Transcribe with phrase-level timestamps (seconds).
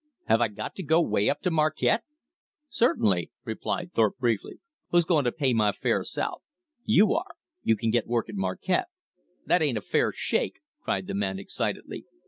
[0.25, 2.01] "Have I got to go 'way up to Marquette?"
[2.69, 4.59] "Certainly," replied Thorpe briefly.
[4.89, 6.41] "Who's going to pay my fare south?"
[6.83, 7.35] "You are.
[7.61, 8.87] You can get work at Marquette."
[9.45, 12.05] "That ain't a fair shake," cried the man excitedly.